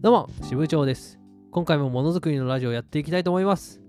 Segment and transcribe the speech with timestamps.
[0.00, 1.18] どうも、支部長です。
[1.50, 3.80] 今回もものづくりのラジオをやっていきたいと思います。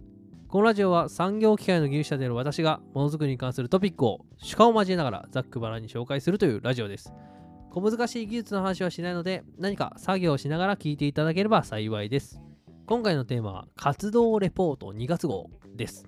[0.47, 7.13] このラジオは産業機械の技術者である私がものづくりに関するトピックを主観を交えながらざっくばらんに紹介するというラジオです。
[7.69, 12.41] 小難しい技術の話はしないので何か作業をしながら聞いていただければ幸いです。
[12.87, 16.07] 今回のテーマは活動レポート2月号です。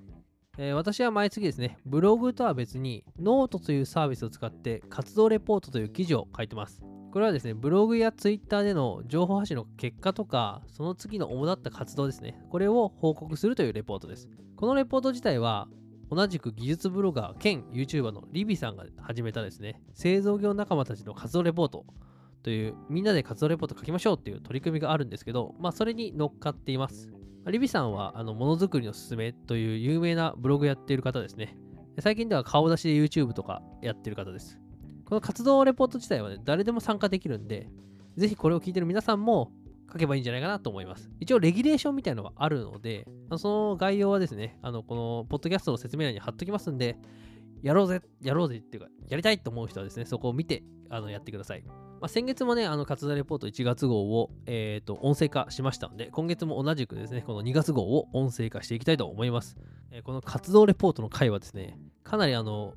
[0.58, 6.82] えー私は毎月ですね、ブログとは別にノートというサービスを使って活動レポートという記事を書いてます。
[7.12, 14.30] これはですね、ブログやツイッターでの情報発信の結果とか、その次の主だった活動ですね、これを報告するというレポートです。
[14.56, 15.68] このレポート自体は、
[16.10, 21.86] 同じく技術ブロガー兼 YouTuber のリビさんが始めたですね、製造業仲間たちの活動レポート
[22.44, 27.10] という、みんなで活動レポート書きましょうっていう取り組みがあるんですけど、まあ、それに乗っかっています。
[27.48, 31.58] リビさんは、あの、ものづくりのすすめという有名なブログやっている方ですね。
[32.00, 34.61] 最近では顔出しで YouTube とかやってる方です。
[35.12, 37.68] この活動レポート自体はね、誰でも参加できるんで、
[38.16, 39.52] ぜひこれを聞いてる皆さんも
[39.92, 41.12] 書けばいいんじゃないかなと思います。
[41.20, 46.98] 一応、レギュレーションみたいなのがあるので、その概要はですね、あの、このポッドキャストの説明欄に貼っときますんで、
[47.62, 51.64] やろうぜ、やろうぜっていうか、やりたいと思う人はですね、そこを見て、あの、やってください。
[51.66, 51.74] ま
[52.04, 59.58] あ、先月もね、あの、活動レポート1月号を、えっ、と、音声化しましたので、今月も同じくですね、この2月号を音声化していきたいと思います。
[59.92, 62.76] えーこの活動レポートの回はですね、かなりあの、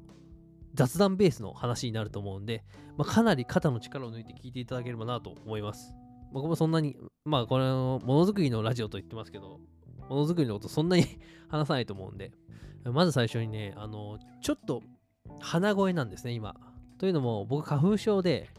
[0.74, 2.64] 雑談ベースの話になると思うんで、
[2.96, 5.94] まあ、かなり肩の力を抜いて聞いていただければなと思います。
[6.32, 9.60] 僕もそんなに、まあ、これのものづくりのラジオと言ってますけど、
[10.08, 11.04] ものづくりのことそんなに
[11.48, 12.32] 話さないと思うんで、
[12.84, 14.82] まず最初にね、あの、ちょっと
[15.40, 16.56] 鼻声なんですね、今。
[16.98, 18.50] というのも、僕、花粉症で、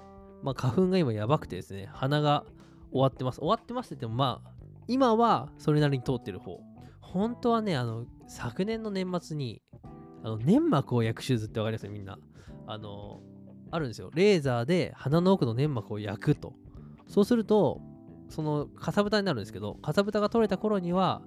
[0.41, 2.45] まあ、花粉が今やばくてですね、鼻が
[2.91, 3.39] 終わってます。
[3.39, 4.51] 終わってますって言っても、まあ、
[4.87, 6.59] 今はそれなりに通ってる方。
[7.01, 9.61] 本当はね、あの、昨年の年末に、
[10.25, 12.17] あの粘膜を焼く手術ってわかりますみんな。
[12.65, 13.21] あの、
[13.69, 14.09] あるんですよ。
[14.15, 16.53] レーザーで鼻の奥の粘膜を焼くと。
[17.07, 17.79] そうすると、
[18.29, 21.21] そのかさぶたになるんですけど、かさぶたが取れた頃には、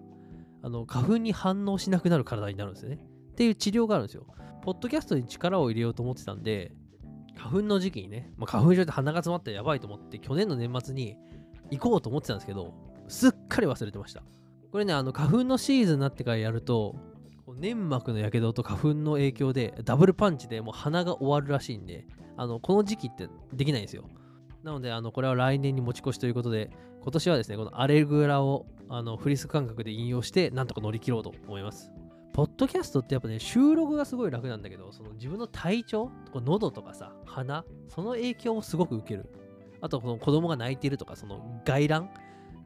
[0.63, 2.99] あの花粉に反応しなくなる体になるんですね。
[3.31, 4.27] っていう治療があるんですよ。
[4.65, 6.73] ポッドキャストに力を入れようと思ってたんで、
[7.37, 11.17] 花粉の時期にね、まあ、花粉症で鼻が詰まってやばいと思って、去年の年末に
[11.71, 12.75] 行こうと思ってたんですけど、
[13.07, 14.25] すっかり忘れてました。
[14.73, 16.97] これね、あの花粉のシーズンになってからやると、
[17.59, 24.05] 粘膜のやけどと花粉の影響でダブルパンチでもう鼻が終わるらしいんで、あのこの時期ってできないんですよ。
[24.63, 26.71] なので、あのこれは来年に持ち越しということで、
[27.03, 31.91] 今年はですね、このアレグラをあのフリス感覚で引用して、なんとか乗り切ろうと思います。
[32.33, 39.29] ポッドキャストってやっぱね、収録がすごい楽なんだけど、その自分の体調、こう喉とかさ、鼻、その影響をすごく受ける。
[39.81, 42.11] あと、この子供が泣いてるとか、その外乱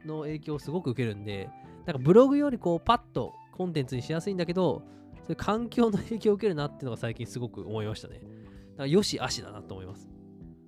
[0.05, 1.49] の影響をすごく受けるんで、
[1.85, 4.83] なんかブログよりこうパッとコンテンツにしやすいんだけど、
[5.21, 8.15] そういう環境の影響を受けるなっていうのが最近すごく思いましたね。
[8.15, 8.27] だか
[8.79, 10.09] らよし、あしだなと思います。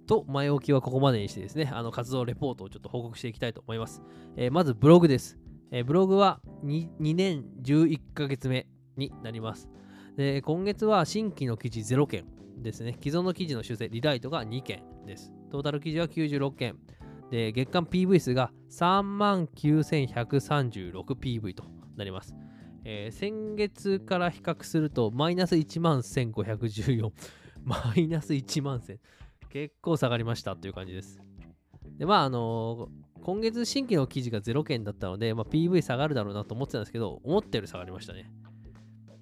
[0.07, 4.01] と、前置きはここまでにしてですね、あの活動レポートをちょっと報告していきたいと思います。
[4.37, 5.37] えーまずブログです。
[5.71, 9.69] えーブログは 2, 2年11ヶ月目になります。
[10.15, 12.25] で今月は新規の記事0件
[12.61, 12.97] ですね。
[13.01, 15.33] 既存の記事の修正、リライトが2件です。
[15.51, 16.77] トータル記事は96件。
[17.31, 21.63] で、月間 PV 数が 39,136PV と
[21.97, 22.35] なります。
[22.87, 27.11] えー先月から比較すると、マイナス1万1514。
[27.65, 28.99] マイナス1万1000。
[29.49, 31.19] 結構下がりましたという感じです。
[31.97, 38.31] で、まあ、あのー今月新規の記事が0件だったので、まあ、PV 下がるだろうなと思ってたんですけど、思ったより下がりましたね。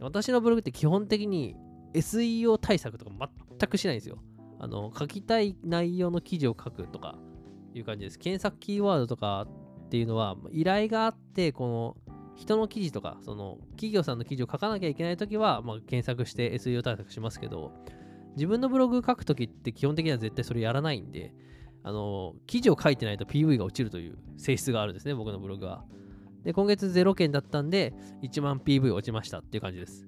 [0.02, 1.56] 私のブログって基本的に
[1.94, 4.18] SEO 対策とか全くしないんですよ。
[4.60, 7.18] あの、書きたい内容の記事を書くとか
[7.74, 8.20] いう感じです。
[8.20, 9.48] 検索キーワードとか
[9.86, 12.03] っていうのは、依頼があって、この
[12.36, 17.72] 人の記事とか、その企業さんの記事を書かなきゃいけないときは、まあ、検索して SEO 対策しますけど、
[18.36, 21.34] 自分のブログ書くときって基本的には絶対それやらないんで、
[21.84, 25.84] あの、記事を書いてないと PV が落ちるという性質があるんですね、僕のブログは。
[26.44, 30.08] で、今月0件だったんで、1万 PV 落ちましたっていう感じです。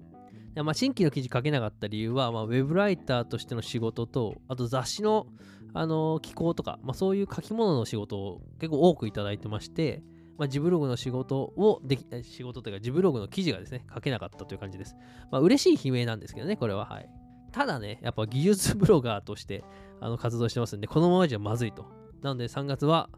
[0.56, 5.28] でまあ、新規の記事書けなかった理由は、まあ、ウェブライターとしての仕事と、あと雑誌の、
[5.74, 10.02] あの寄稿とか、まあ、そういう書き物の仕事を結構多くいただいてまして、
[10.38, 14.96] まあ、自ブログの仕事をでき、仕事というか、自ブログの記事がですね、書けなかったという感じです。
[15.32, 16.86] まあ、嬉しい悲鳴なんですけどね、これは。
[16.86, 17.10] はい。
[17.52, 19.64] ただね、やっぱ技術ブロガーとして
[20.02, 21.86] あの活動してますんで、このままじゃまずいと。
[22.22, 23.10] なので、3月は、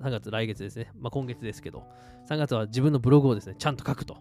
[0.00, 1.84] 3月来月ですね、まあ、今月ですけど、
[2.28, 4.18] 3月は自分のブログをですね、ちゃんと書くと。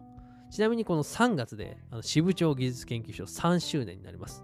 [0.49, 4.43] ちなみにこの3月で、あの支部長技術研究所3周年になります。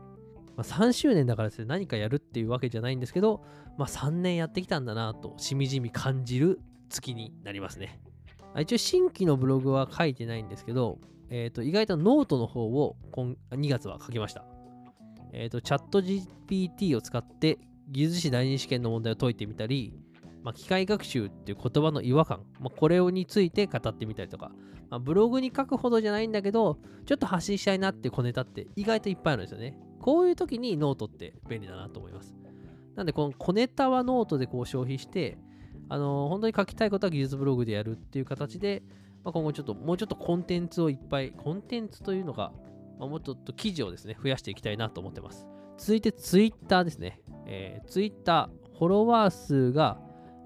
[0.55, 3.43] まあ、3周年だからですね、何かやるっていうわけじゃないんですけど、
[3.77, 7.99] まあ、3年やってきたんだなと、しみじみ感じる月になりますね。
[8.59, 10.99] 一応、新規のブログは書いてないんですけど、
[11.29, 14.45] えー、と意外とノートの方を今2月は書きました。
[15.33, 17.59] えっ、と、チャット GPT を使って
[17.89, 19.93] 技術士第二試験の問題を解いてみたり、
[20.43, 24.51] まあ、機械学習っていう言葉の違和感、まあ、これについて語ってみたりとか、
[24.89, 29.77] まあ、ブログに書くほどじゃないんだけど、ちょっと発信したいなって小ネタって意外といっぱいあるんですよね。
[29.99, 32.35] こういう時にノートって便利だなと思います。
[32.95, 35.37] なんで、この小ネタはノートでこう消費して、
[35.89, 38.83] あの、本当に書きたいことは技術ブログでやるっていう形で、
[39.23, 42.51] まあ、今後ちょっと、もうちょっとコンテンツをいっぱい、コンテンツというのが、
[42.99, 45.47] まあ、もうちょっと記事をですね、増やしていきたいなと思ってます。
[45.77, 47.21] 続いて、ツイッターですね。
[47.47, 49.99] えー、ツイッター、フォロワー数が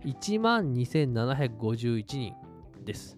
[0.05, 2.33] 1万2751人
[2.85, 3.17] です。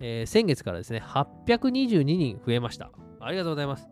[0.00, 2.90] えー、先月からですね、822人増えました。
[3.20, 3.88] ありがとうございます。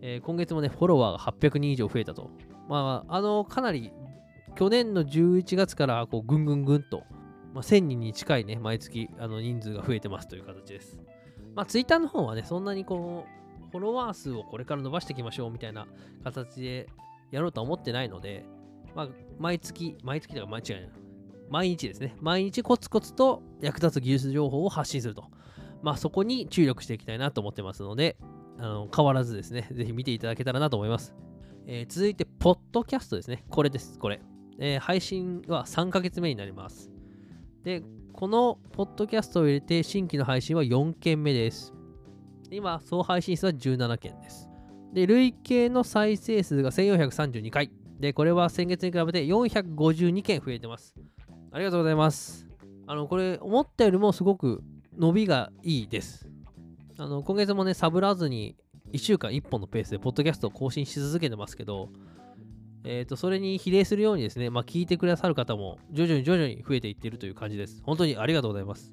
[0.00, 2.30] えー、今月もね、フォロワーが800人以上増えたと。
[2.68, 3.92] まあ、あの、かなり
[4.54, 7.04] 去年の11月からこうぐんぐんぐんと、
[7.54, 10.98] まあ、1000人に近いね、毎月あの人数が増えてますという形です。
[11.54, 15.86] まあ、ツイッターの方はね、そんなにこう、フォロワー数をこれから伸ばしていきましょうみたいな
[16.24, 16.88] 形で
[17.30, 18.44] やろうとは思ってないので、
[18.94, 19.08] まあ、
[19.38, 20.74] 毎月、毎月とか毎日
[21.48, 25.24] 毎日ですね、毎日コツコツと役立つ技術情報を発信すると。
[25.82, 28.16] まあ、そこに注力していきたいなと思ってますので、
[28.58, 31.14] あの変わらずですね、ぜひ見ていただけたらなと思います。
[31.66, 33.44] えー、続いて、ポッドキャストですね。
[33.50, 34.20] これです、これ。
[34.58, 36.90] えー、配信は3ヶ月目になります。
[37.64, 37.82] で、
[38.12, 41.72] このポッドキャストを入れて新規の配信は4件目です。
[42.50, 44.48] 今、総配信数は17件です。
[44.92, 47.70] で、累計の再生数が1432回。
[47.98, 50.94] で、これは先月に比べて452件増えてます。
[51.50, 52.46] ありがとうございます。
[52.86, 54.62] あの、これ、思ったよりもすごく
[54.98, 56.28] 伸びがいいです。
[56.98, 58.56] あの、今月もね、サブらずに
[58.92, 61.88] 1週間1本のペースでポッドキャストを更新し続けてますけど、
[62.84, 67.80] えー、とそれに比例するようにですね、まあ、聞いてくださる方も徐々に徐々に増えていっているという感じです。
[67.84, 68.92] 本当にありがとうございます。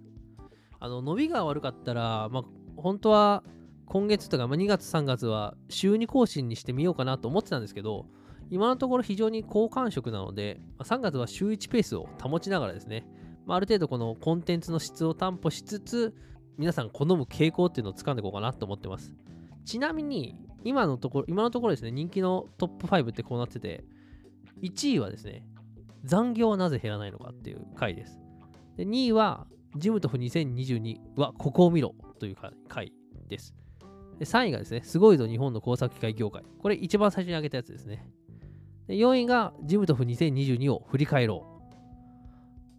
[0.80, 2.44] あの伸びが悪かったら、まあ、
[2.78, 3.44] 本当は
[3.86, 8.06] 今月とか、まあ、2月、3月は週2更新にしてみようかなと思ってたんですけど、
[8.52, 13.06] 今のところ非常に好感触なので、ま、3月は週1ペースを保ちながらですね、
[13.46, 16.16] まあ、ある程度このコンテンツの質を担保しつつ、
[16.58, 19.16] 皆さん好む傾向っていうのを掴んでいこうかなと思ってます。
[19.66, 23.84] ちなみに、今のところ、今のところですね、人気のトップ5ってこうなってて、
[24.62, 25.44] 1位はですね、
[26.04, 28.20] 残業はなぜ減らないのかっていう回です。
[28.78, 32.36] で2位は、ジムトフ2022はここを見ろという
[32.68, 32.92] 回
[33.28, 33.54] です。
[34.18, 36.44] で3位がですね、すごいぞ日本の工作機械業界。
[36.60, 38.06] これ一番最初に挙げたやつですね。
[38.88, 41.46] で4位がジムトフ2022を振り返ろ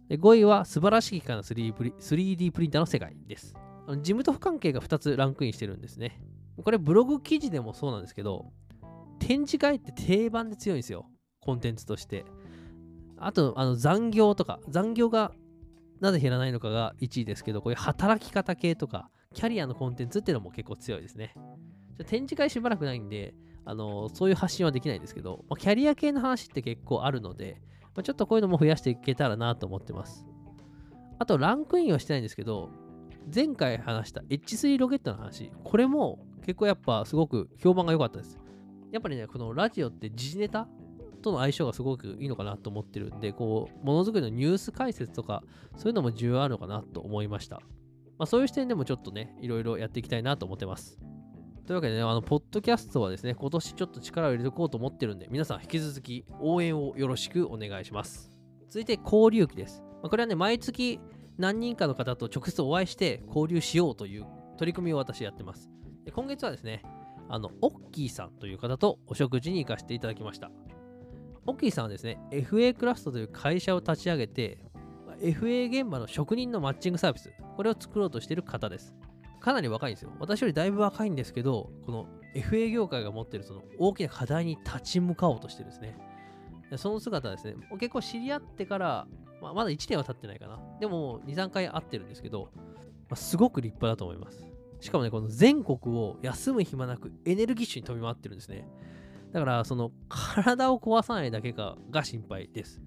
[0.07, 0.09] う。
[0.09, 3.55] で5位は素晴らしい機械の 3D プリンターの世界です。
[4.01, 6.21] ジムトフ関係が2つランクインしてるんですね。
[6.63, 8.51] これブログ記事でもそうなんですけど、
[9.19, 11.07] 展示会って定番で強いんですよ。
[11.39, 12.25] コンテンツとして。
[13.17, 15.31] あと、あの残業とか、残業が
[15.99, 21.35] なぜ減らないのかが1位ですけど、こういう働き方系とか、キャリアのコンテンツっていうのも結構強いですね。
[22.07, 27.61] 展示会しばらくないんで、あのそういう発信はできないですけど、まあ、キャリア系の話って結構あるので、
[27.95, 30.25] まあ、ちょっとこういうのも増やしていけたらなと思ってます。
[31.19, 32.71] あと、ランクインはしてないんですけど、
[33.33, 38.39] 前回話した H3 ロケットの話、これも結構やっぱすごく評判が良かったです。
[38.91, 40.67] やっぱりね、このラジオって時事ネタ
[41.21, 45.43] との相性がすごくいいのかなと思ってるんで、こう、ものづくりのニュース解説とか、
[45.77, 47.61] そういうのも重要あるのかなと思いました。
[48.17, 50.99] まあ、そういう視点でもちょっとね、いろいろやっていきたいなと思ってます。
[51.65, 58.31] というわけでね、あの、ポッドキャストはですね、今年ちょっと力を入れておこうと思ってるんで、皆さん引き続き応援をよろしくお願いします。
[58.67, 59.81] 続いて、交流期です。
[60.01, 60.99] まあ、これはね、毎月
[61.37, 64.25] 何人かの方と直接お会いして交流しようという
[64.57, 65.71] 取り組みを私やってます。
[66.13, 66.83] 今月はですね、
[67.29, 70.51] あの、オッキーさんという方とお食事に行かせていただきました。
[71.45, 74.59] オッキーさんはですね、FA クラフトという会社を立ち上げて、
[75.21, 78.93] FA 現場の職人のマッチングサービス、これを作ろうとしている方です。
[79.39, 80.11] かなり若いんですよ。
[80.19, 85.97] 私よりだいぶ若いんですけど、この FA 業界が持っているその大きな課題に立ち向かおうとしてるんですね。
[86.77, 89.07] その姿ですね、結構知り合ってから、
[89.41, 90.59] まあ、まだ1年は経ってないかな。
[90.79, 92.61] でも2、3回会ってるんですけど、ま
[93.11, 94.50] あ、すごく立派だと思います。
[94.81, 98.67] しかもね、この全国を休む暇なくエネルギッシュに飛び回ってるんですね。
[99.31, 102.81] だから、その体を壊さないだけかが心配です。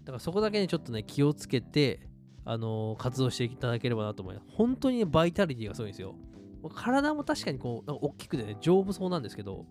[0.00, 2.00] だからそこだけにちょっとね、気をつけて、
[2.44, 4.46] あのー、活動していただければなと思います。
[4.50, 6.16] 本当にね、バイタリティがすごいんですよ。
[6.74, 9.66] 体も確かにこう、なんか大きくてね、丈夫そうなんですけど、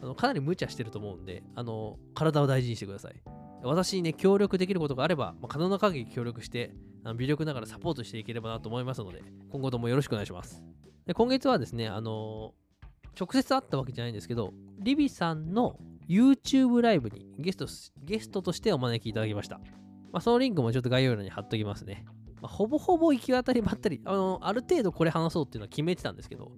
[0.00, 3.22] あのかなり無茶してると思うんで、あのー、体を大事にしてください。
[3.62, 10.62] 私にね、協力できることがあれば、まあ、可能な限り協力して、あの微力ながらサポートしていければなと思いますので、今後ともよろしくお願いします。
[11.06, 15.78] で今月はですね、あのー、直接会ったわけじゃないんですけど、リビさんの
[16.08, 17.66] YouTube ライブにゲスト
[18.04, 19.58] ゲストとしてお招きいただきました。
[20.12, 22.04] まあ、そのリンクもちょっと概要欄に貼っときますね。
[22.40, 26.52] まあ、ほぼほぼ行き当たりばったり、あのー、ある程度これ話そうっていうのは決めてたんですけど、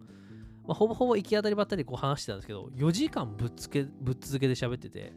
[0.66, 5.12] まあ、ほぼほぼ行き当たりばったりこう話してたんですけど、4時間ぶっつけぶっ続けで喋ってて、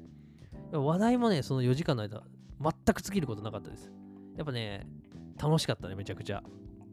[0.72, 2.24] 話題もね、その4時間の間、
[2.62, 3.91] 全く尽きることなかったです。
[4.36, 4.88] やっぱね、
[5.41, 6.43] 楽しかったね、めちゃくちゃ。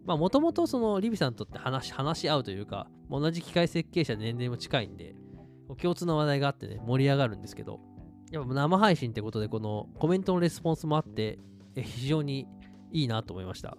[0.07, 5.15] まあ、もともとそのリビさんとって話話し合うというか、同じ機械設計者で年齢も近いんで、
[5.81, 7.81] 共通の話題があってね、盛り上がるんですけど、
[8.31, 11.39] やっぱ生配信ってことで、このコメントのレスポンスもあって、
[11.75, 12.47] 非常に
[12.93, 13.77] いいなと思いました。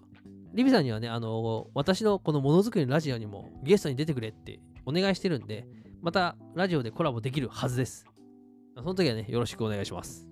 [0.53, 5.67] リビさんにはね、あの、私のこのものづくりのラジオにもゲストに出てくれってお願いしてるんで、
[6.01, 8.05] またラジオでコラボできるはずです。
[8.75, 10.27] その時はね、よろしくお願いします。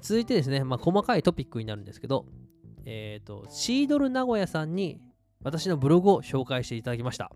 [0.00, 2.26] 続いてですね、まあ、細かいトピックになるんですけど、
[2.84, 5.00] えっ、ー、と、シードル名古屋さんに
[5.44, 7.30] 私のブログを紹介していただきました。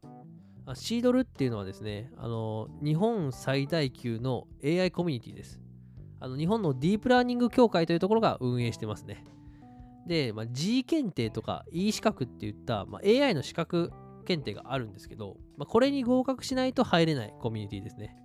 [0.75, 5.61] シードルっていうのはですね、あの、日本最大級の AI コミュニティです。
[6.19, 9.25] あの、日本のディープラーニング協会というところが運営してますね。
[10.07, 13.93] で、まあ、G 検定とか E 資格っていった、まあ、AI の資格
[14.25, 18.17] 検定があるんですけど、まあ、これに合格しないと入れないコミュニティですね。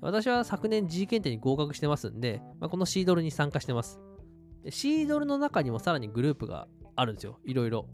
[0.00, 4.00] 私は昨年 G 検定に合格してますんで、まあ、このシードルに参加してます。
[4.66, 7.38] でシードルの中にもさらにグループがあるんですよ。
[7.44, 7.86] いろいろ。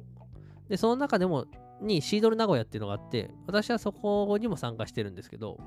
[0.71, 1.45] で、その中でも、
[1.83, 5.59] にシードル名古屋っていうのがあって、私はそこにも参加してるんですけど、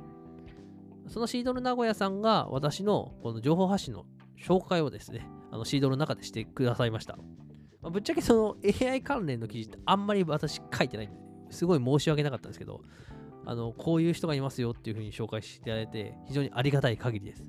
[1.08, 4.08] そのシードル名古屋さんが私のこの情報発信の
[4.44, 7.18] 紹介をですね、あのシードルの中でしてくださいました。
[7.84, 8.56] まあ、ぶっちゃけその
[8.88, 11.18] AI 関連の記事ってあんまり私書いてないんで
[11.52, 12.82] すごい申し訳なかったんですけど、
[13.46, 17.44] あの、こういう人がいますよっていう風に紹介していただいて、非常にありがたい限りです。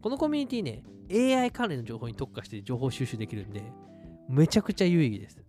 [0.00, 0.82] このコミュニティね、
[1.36, 3.62] AI 関連の情報に特化して情報収集できるんで、
[4.28, 5.42] めちゃくちゃ有意義です。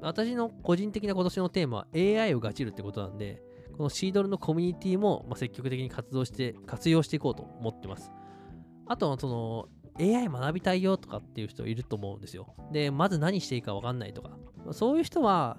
[0.00, 3.42] 私の個人的な今年のテーマは AI をガチるってことなんで、
[3.76, 8.12] このシードルのコミュニティも積極的に活動して、活用していこうと思ってます。
[8.86, 9.68] あとはその
[9.98, 12.54] AI 学びたいよとかっていう人いると思うんですよ。
[12.72, 14.30] で、まず何していいかわかんないとか。
[14.72, 15.58] そういう人は、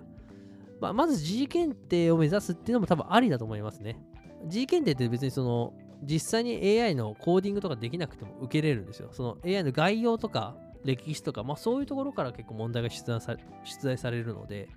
[0.80, 4.00] まあ、まず G 検定を目指すっていうのも多分ありだと思いますね。
[4.48, 9.10] G 検定って別にその実際に AI のコーディングとかできなくても受けれるんですよ。
[9.12, 14.70] その AI の概要とか歴史とか、まあそういうところから結構問題が出題さ出題されるので、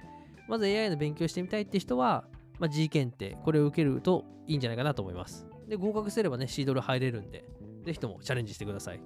[0.49, 2.25] まず AI の勉強してみたいって人は、
[2.59, 5.47] まあ、G 検定、これを受けるといいんじゃないかなと思います。
[5.69, 7.45] で、合格すればね、シードル入れるんで、
[7.85, 9.01] ぜひともチャレンジしてください。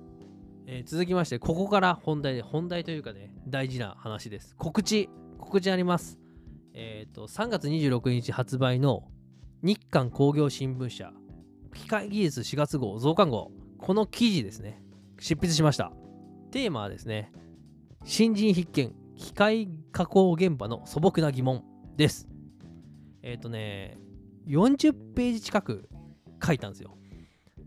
[0.66, 4.54] えー、続きまして、ここから本題で、本題というかね、大事な話です。
[4.56, 5.08] 告知、
[5.38, 6.18] 告知あります。
[6.74, 9.08] えっ、ー、と、3月26日発売の
[9.62, 11.12] 日韓工業新聞社、
[11.74, 14.82] 機械技術4月号増刊号、この記事ですね、
[15.18, 15.92] 執筆しました。
[16.50, 17.32] テーマはですね、
[18.04, 21.64] 新人必見、機械加工現場の素朴な疑問
[21.96, 22.28] です。
[23.22, 23.98] えっ、ー、とね、
[24.46, 25.88] 40ページ近く
[26.44, 26.96] 書いたんですよ。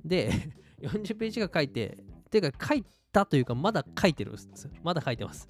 [0.04, 0.32] で、
[0.82, 4.70] 40ページ近く書いて、ていうか書いたというか、まだ書いてるんです。
[4.84, 5.50] まだ書いてます。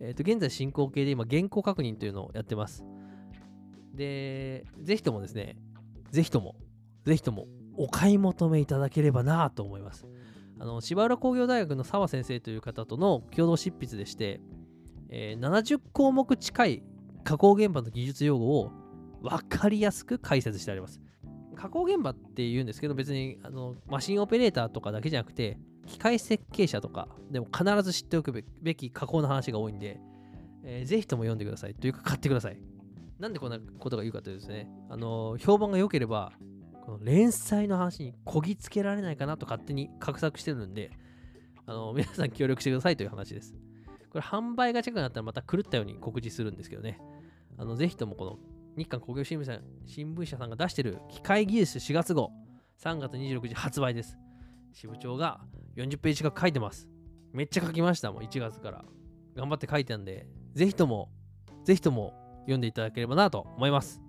[0.00, 2.84] えっ、ー、と、現在進行形で今、原稿確認というのをやってます。
[3.94, 5.56] で、ぜひともですね、
[6.10, 6.56] ぜひとも、
[7.04, 7.48] ぜひとも
[7.78, 10.06] お買い求めいただければなと思います。
[10.60, 14.40] あの芝浦工業大学の澤先生という方との共同執筆でして、
[15.08, 16.82] えー、70項目近い
[17.22, 18.72] 加工現場の技術用語を
[19.22, 21.00] 分かりやすく解説してあります。
[21.54, 30.00] 加工現場っていうんですけど別にあのマシンオペレーターとかだけじゃなくて機械設計者とかでも必ず知っておくべき加工の話が多いんで、
[30.64, 32.60] えー、ぜひとも読んでくださいというか買ってください。
[33.18, 36.32] なんでこんなことが言うかというとですね、あの評判が良ければ、
[37.02, 40.90] 連載の話にこぎつけられないかなと勝手に画策してるんで、
[41.66, 43.54] あの皆さん協力してくださいという話です。
[44.10, 46.98] これ販売が近くなったらまた狂ったように告知するんですけどね、
[47.58, 48.38] あのぜひともこの
[48.76, 52.30] 日韓工業新聞社新聞社さんが出してる機械技術4月号、
[52.82, 54.16] 3月26日発売です。
[54.72, 55.40] 支部長が
[55.76, 56.88] 40ページ近く書いてます。
[57.32, 58.84] めっちゃ書きました、もう1月から。
[59.34, 61.10] 頑張って書いてたんで、ぜひとも、
[61.64, 64.00] ぜひとも読んでいただければなと思います。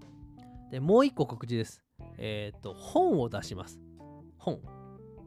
[0.71, 1.83] で、もう一個告知です。
[2.19, 3.79] えっ、ー、と、本を出します。
[4.37, 4.59] 本。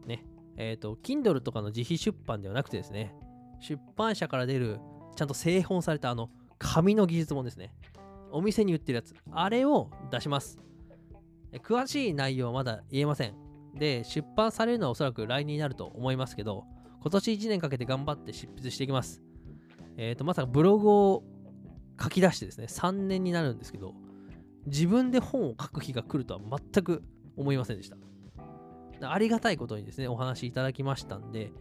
[0.05, 0.25] ね。
[0.57, 3.15] えっ、ー、と、Kindle とかの自費出版ではなくてですね、
[3.59, 4.79] 出版社から出る、
[5.15, 7.73] ちゃんと製本されたあの、紙の技術本ですね。
[8.31, 9.13] お店に売ってるやつ。
[9.31, 10.59] あれを出します。
[11.61, 13.35] 詳しい内容はまだ言えません。
[13.75, 16.65] で、出版されるのはおそらく来年になると思いますけど、
[17.01, 19.21] 今年1年かけて頑張って執筆していきます。
[19.97, 21.23] えっ、ー、と、まさかブログを
[22.01, 23.93] 書き出してですね、3年になるんですけど、
[24.65, 26.39] 自分で本を書く日が来るとは
[26.73, 27.03] 全く
[27.35, 27.97] 思いませんでした。
[29.01, 31.51] ありがたいことにですね、お話いただきましたんで、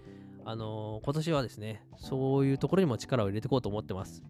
[0.44, 4.23] あのー、今年はですね、そういうところにも力を入れていこうと思ってます。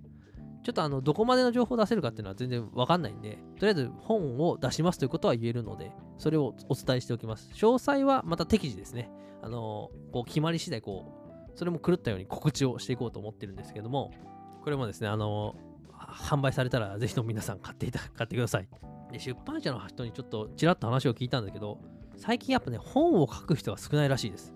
[0.62, 7.50] ちょっとあの、どこまでの情報を出せるかっていうのは全然わかんないんで、とりあえず本を出しますということは言えるので、それをお伝えしておきます。
[7.54, 9.10] 詳細はまた適時ですね、
[9.42, 11.12] あのー、こう決まり次第、こ
[11.54, 14.12] う、それも狂ったように告知をしていこうと思ってるんですけども、
[14.62, 15.71] これもですね、あのー
[16.12, 18.68] 販売されたらぜひとも皆さん買っていた買ってください。
[19.10, 21.78] で出版社の人にちょっとちらっと話を聞いたんだけど、
[22.16, 24.54] 最近やっぱね、本を書く人が少ないらしいです。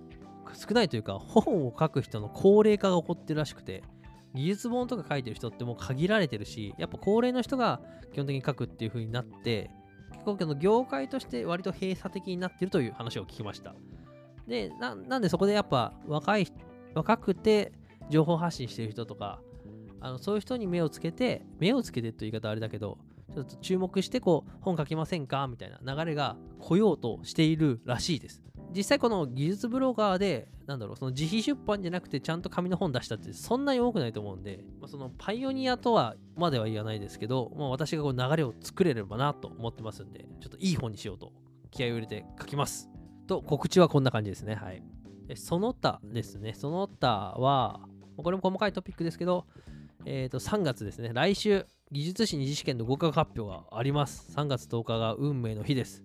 [0.54, 3.82] 少ないというか、本を書く人の高齢化が起こってるらしくて、
[4.34, 7.80] 技術本とか書いてる人ってもう限られてるし、やっぱ高齢の人が
[8.12, 9.70] 基本的に書くっていう風になって、
[10.12, 13.74] 結構の業界として割と閉鎖的になってるという話を聞きました。
[14.46, 16.46] で、なんでそこでやっぱ若い、
[16.94, 17.72] 若くて
[18.08, 19.40] 情報発信してる人とか、
[20.00, 22.98] あのそういう人に目をつけて、目をつけてという言い方あれだけど、
[23.34, 28.42] ちょっと注目してこう本書きませんかみたいな流れが来ようとしているらしいです。
[28.74, 41.32] 実際この技術ブロガーで、なんだろう、その自費出版じゃなくてちゃんと紙の本出したってそんなに多くないと思うんで、まあ、そのパイオニアとはまでは言わないですけど、まあ、私がこう流れを作れればなと思ってますんで、ちょっといい本にしようと
[41.70, 42.90] 気合を入れて書きます。
[43.26, 44.54] と、告知はこんな感じですね。
[44.54, 44.82] はい。
[45.34, 46.54] その他ですね。
[46.54, 47.80] その他は、
[48.16, 49.46] これも細かいトピックですけど、
[50.08, 51.10] えっ、ー、と、3月ですね。
[51.12, 54.32] 来週、技術士二次試験の合格発表があります。
[54.36, 56.04] 3月10日が運命の日です。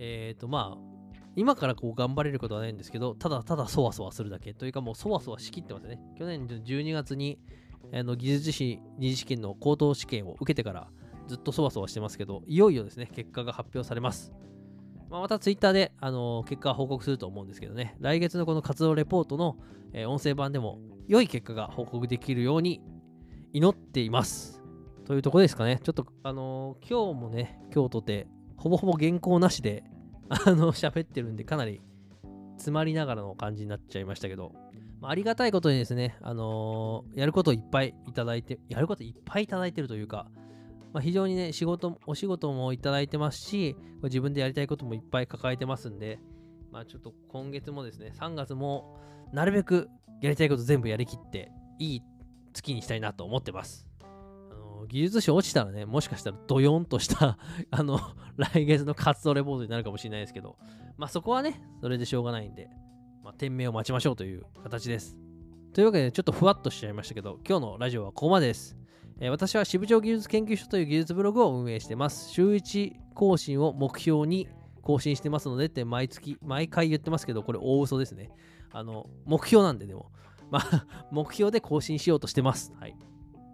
[0.00, 6.00] えっ、ー、と、まあ、今からこう頑張れることはないんですけど、ただただそわそわするだけというか、もうそわそわしきってますね。
[6.18, 7.38] 去年12月に
[7.94, 10.88] あの技術士二次試験の高等試験を受けてから
[11.28, 14.32] ずっとそわそわしてますけど、いよいよですね、結果が発表されます。
[15.08, 19.56] まあ、またツイッターで、あのー、結果報告すると思うんですけどね、来月のこの活動レポートの、
[19.92, 22.80] えー、音声版でも良い結果が報告できるように
[23.56, 24.62] 祈っています。
[25.06, 25.80] というとこですかね。
[25.82, 28.26] ちょっと、あのー、今日もね、今日とて、
[28.58, 29.82] ほぼほぼ原稿なしで、
[30.28, 31.80] あの、喋ってるんで、かなり
[32.58, 34.52] 詰まりながらの感じになっちゃいましたけど、
[35.00, 40.28] まあ、ありがたいことにですね、あのー、やることいっぱいいただいて、やることいっぱいいただいてるというか、
[40.92, 46.18] まあ、非常にね、仕事、お仕事もいただいてますし、自分でやりたいこともいっぱい抱えてますんで、
[46.70, 48.98] まあ、ちょっと今月もですね、3月も
[49.32, 49.88] なるべく
[50.20, 52.02] やりたいこと全部やりきって、いい
[52.56, 53.86] 月にしたいなと思ってます。
[54.88, 57.38] 技術書落ちたらね、もしかしたらドヨンとした
[57.70, 58.00] あの、
[58.36, 60.56] 来月の活動レポートになるかもしれないですけど、
[60.96, 62.70] まあそこはね、それでしょうがないんで、
[63.22, 65.18] まあ、店名を待ちましょうという形です。
[65.72, 68.76] というわけで、ちょっとふわっとしちゃいましたけど、今日のラジオはここまでです。
[69.18, 72.30] えー、私は支部長技術研究所という技術ブログを運営してます。
[72.30, 74.48] 週1更新を目標に
[74.82, 78.30] 更新してますのでって毎月、毎回言ってますけど、これ大嘘ですね。
[78.70, 80.12] あの、目標なんででも、
[80.50, 82.72] まあ、目標で更新しようとしてます。
[82.78, 82.96] はい。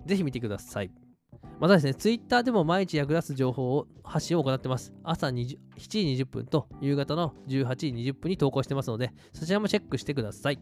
[0.07, 0.90] ぜひ見てください。
[1.61, 4.92] またですね、ツイッターでも毎日役立つ情報を発信を行ってます。
[5.05, 10.59] 朝7時20分と夕方の18時20分に投稿してますので、そちらもチェックしてください。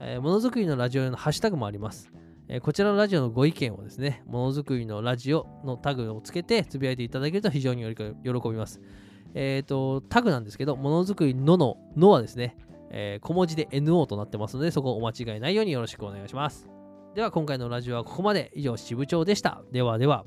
[0.00, 2.10] えー、ものづくりのラジオ用のハッシュタグもあります。
[2.48, 8.80] えー、こちらのラジオのご意見をですね、ものづくりのラジオのタグをつけてつぶやいていただけると非常に喜びます。
[9.34, 12.56] えっ、ー、と、タグなんですけど、ものづくりのののはですね、
[12.90, 16.68] え小文字で NO となってますので、そこをお間違いないようによろしくお願いします。
[17.14, 19.62] では今回のラジオはここまで以上支部長でした。
[19.72, 20.24] ではでは。